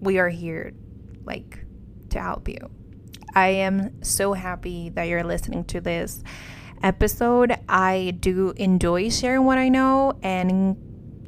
[0.00, 0.72] we are here
[1.24, 1.64] like
[2.10, 2.70] to help you.
[3.34, 6.22] I am so happy that you're listening to this
[6.82, 7.56] episode.
[7.68, 10.76] I do enjoy sharing what I know and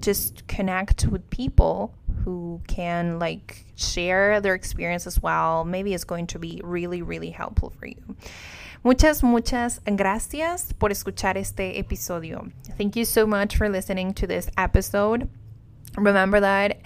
[0.00, 5.64] just connect with people who can like share their experience as well.
[5.64, 8.16] Maybe it's going to be really, really helpful for you.
[8.82, 12.50] Muchas, muchas gracias por escuchar este episodio.
[12.78, 15.28] Thank you so much for listening to this episode.
[15.98, 16.80] Remember that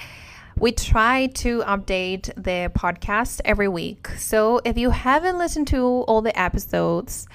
[0.59, 4.09] we try to update the podcast every week.
[4.19, 7.29] So if you haven't listened to all the episodes,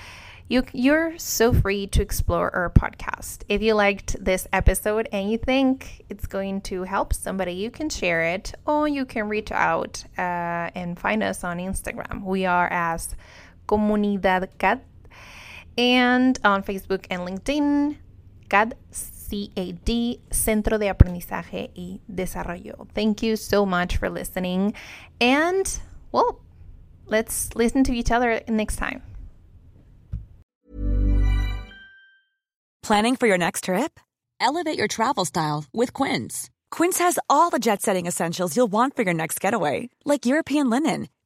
[0.49, 3.43] you you're so free to explore our podcast.
[3.47, 7.89] If you liked this episode and you think it's going to help somebody, you can
[7.89, 12.24] share it or you can reach out uh, and find us on Instagram.
[12.24, 13.16] We are as
[13.70, 14.82] Comunidad CAD
[15.78, 17.97] and on Facebook and LinkedIn,
[18.49, 18.76] CAD
[19.30, 22.88] CAD, Centro de Aprendizaje y Desarrollo.
[22.95, 24.74] Thank you so much for listening.
[25.22, 25.80] And,
[26.11, 26.39] well,
[27.05, 29.01] let's listen to each other next time.
[32.82, 33.99] Planning for your next trip?
[34.41, 36.49] Elevate your travel style with Quince.
[36.72, 40.70] Quince has all the jet setting essentials you'll want for your next getaway, like European
[40.70, 41.07] linen,